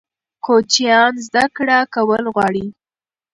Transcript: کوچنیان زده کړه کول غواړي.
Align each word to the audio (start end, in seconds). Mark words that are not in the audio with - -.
کوچنیان 0.45 1.13
زده 1.25 1.45
کړه 1.55 1.77
کول 1.95 2.23
غواړي. 2.35 2.65